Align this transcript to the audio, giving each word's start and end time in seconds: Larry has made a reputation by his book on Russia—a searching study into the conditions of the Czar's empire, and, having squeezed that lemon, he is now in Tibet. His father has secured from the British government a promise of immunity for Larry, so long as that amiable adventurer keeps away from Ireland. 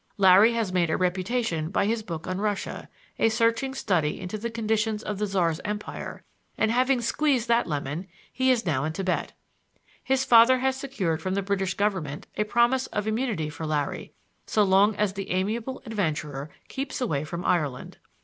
Larry 0.17 0.53
has 0.53 0.73
made 0.73 0.89
a 0.89 0.97
reputation 0.97 1.69
by 1.69 1.85
his 1.85 2.01
book 2.01 2.25
on 2.25 2.41
Russia—a 2.41 3.29
searching 3.29 3.75
study 3.75 4.19
into 4.19 4.35
the 4.35 4.49
conditions 4.49 5.03
of 5.03 5.19
the 5.19 5.27
Czar's 5.27 5.61
empire, 5.63 6.23
and, 6.57 6.71
having 6.71 7.01
squeezed 7.01 7.47
that 7.49 7.67
lemon, 7.67 8.07
he 8.33 8.49
is 8.49 8.65
now 8.65 8.83
in 8.83 8.93
Tibet. 8.93 9.33
His 10.03 10.25
father 10.25 10.57
has 10.57 10.75
secured 10.75 11.21
from 11.21 11.35
the 11.35 11.43
British 11.43 11.75
government 11.75 12.25
a 12.35 12.45
promise 12.45 12.87
of 12.87 13.05
immunity 13.05 13.51
for 13.51 13.67
Larry, 13.67 14.11
so 14.47 14.63
long 14.63 14.95
as 14.95 15.13
that 15.13 15.31
amiable 15.31 15.83
adventurer 15.85 16.49
keeps 16.67 16.99
away 16.99 17.23
from 17.23 17.45
Ireland. 17.45 17.99